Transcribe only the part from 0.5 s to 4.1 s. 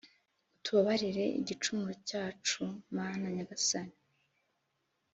utubabarire igicumuro cyacu mana nyagasani